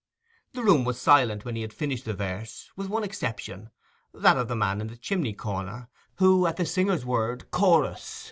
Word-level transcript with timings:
The 0.53 0.63
room 0.63 0.83
was 0.83 0.99
silent 0.99 1.45
when 1.45 1.55
he 1.55 1.61
had 1.61 1.71
finished 1.73 2.05
the 2.05 2.15
verse—with 2.15 2.87
one 2.89 3.03
exception, 3.03 3.69
that 4.15 4.35
of 4.35 4.47
the 4.47 4.55
man 4.55 4.81
in 4.81 4.87
the 4.87 4.97
chimney 4.97 5.33
corner, 5.33 5.89
who, 6.15 6.47
at 6.47 6.57
the 6.57 6.65
singer's 6.65 7.05
word, 7.05 7.51
'Chorus! 7.51 8.19